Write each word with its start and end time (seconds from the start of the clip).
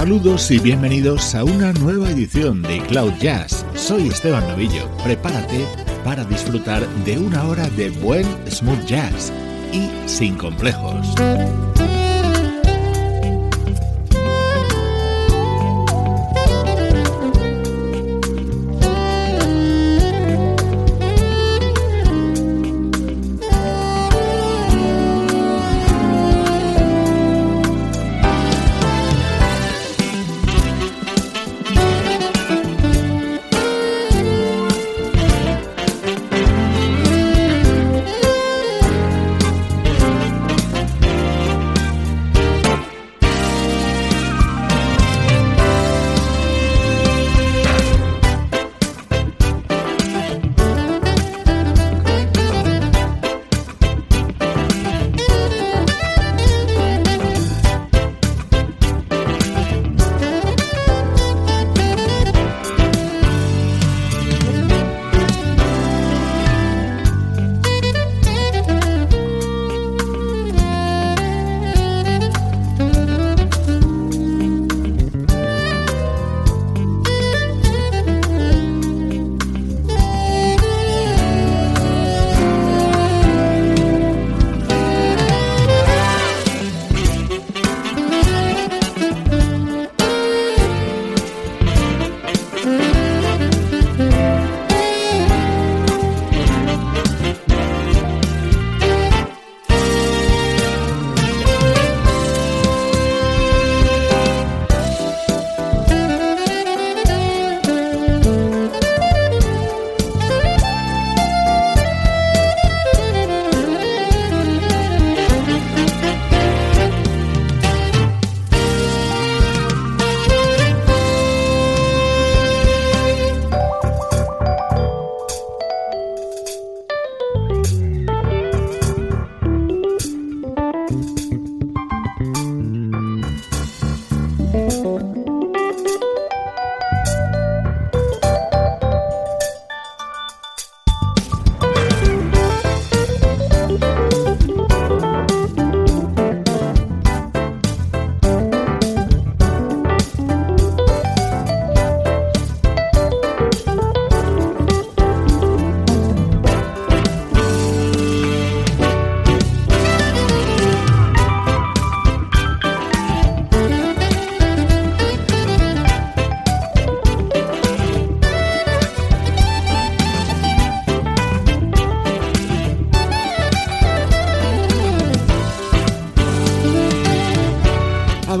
Saludos 0.00 0.50
y 0.50 0.58
bienvenidos 0.58 1.34
a 1.34 1.44
una 1.44 1.74
nueva 1.74 2.10
edición 2.10 2.62
de 2.62 2.80
Cloud 2.88 3.12
Jazz. 3.20 3.66
Soy 3.74 4.08
Esteban 4.08 4.48
Novillo. 4.48 4.90
Prepárate 5.04 5.66
para 6.02 6.24
disfrutar 6.24 6.88
de 7.04 7.18
una 7.18 7.44
hora 7.44 7.68
de 7.68 7.90
buen 7.90 8.24
smooth 8.50 8.82
jazz 8.86 9.30
y 9.74 9.90
sin 10.08 10.36
complejos. 10.36 11.06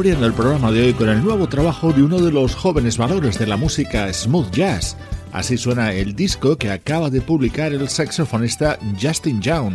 Abriendo 0.00 0.24
el 0.24 0.32
programa 0.32 0.72
de 0.72 0.82
hoy 0.82 0.94
con 0.94 1.10
el 1.10 1.22
nuevo 1.22 1.46
trabajo 1.46 1.92
de 1.92 2.02
uno 2.02 2.22
de 2.22 2.32
los 2.32 2.54
jóvenes 2.54 2.96
valores 2.96 3.38
de 3.38 3.46
la 3.46 3.58
música 3.58 4.10
smooth 4.10 4.50
jazz. 4.50 4.96
Así 5.30 5.58
suena 5.58 5.92
el 5.92 6.16
disco 6.16 6.56
que 6.56 6.70
acaba 6.70 7.10
de 7.10 7.20
publicar 7.20 7.74
el 7.74 7.86
saxofonista 7.86 8.78
Justin 8.98 9.42
Young, 9.42 9.74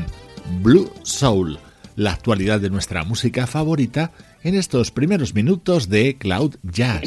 Blue 0.64 0.92
Soul, 1.04 1.60
la 1.96 2.14
actualidad 2.14 2.60
de 2.60 2.72
nuestra 2.72 3.04
música 3.04 3.46
favorita 3.46 4.14
en 4.42 4.56
estos 4.56 4.90
primeros 4.90 5.36
minutos 5.36 5.90
de 5.90 6.18
Cloud 6.18 6.56
Jazz. 6.64 7.04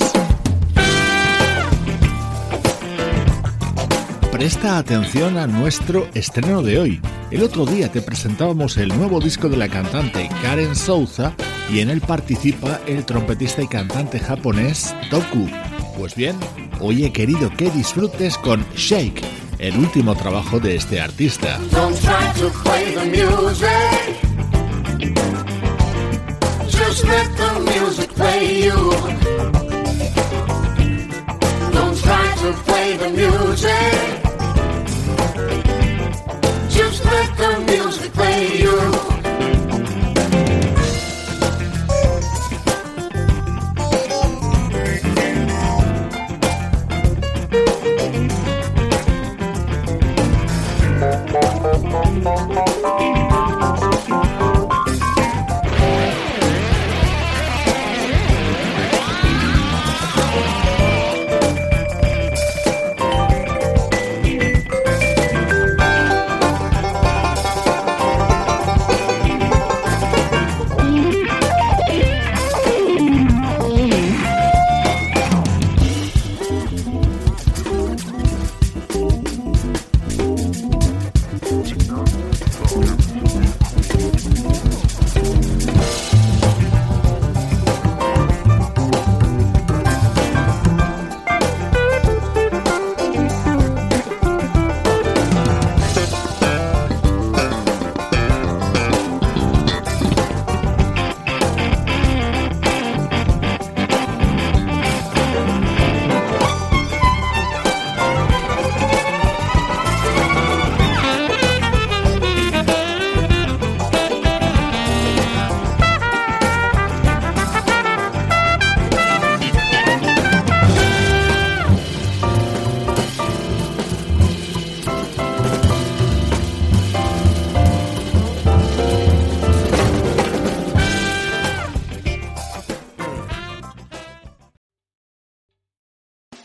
Presta 4.31 4.79
atención 4.79 5.39
a 5.39 5.49
nuestro 5.49 6.07
estreno 6.15 6.63
de 6.63 6.79
hoy. 6.79 7.01
El 7.33 7.43
otro 7.43 7.67
día 7.67 7.91
te 7.91 8.01
presentábamos 8.01 8.77
el 8.77 8.97
nuevo 8.97 9.19
disco 9.19 9.49
de 9.49 9.57
la 9.57 9.69
cantante 9.69 10.29
Karen 10.41 10.77
Souza 10.77 11.35
y 11.71 11.81
en 11.81 11.91
él 11.91 12.01
participa 12.01 12.81
el 12.87 13.05
trompetista 13.05 13.63
y 13.63 13.67
cantante 13.67 14.19
japonés 14.19 14.95
Toku. 15.11 15.49
Pues 15.97 16.15
bien, 16.15 16.37
hoy 16.81 17.05
he 17.05 17.13
querido 17.13 17.51
que 17.51 17.71
disfrutes 17.71 18.39
con 18.39 18.65
Shake, 18.75 19.23
el 19.59 19.77
último 19.77 20.15
trabajo 20.15 20.61
de 20.61 20.77
este 20.77 21.01
artista. 21.01 21.59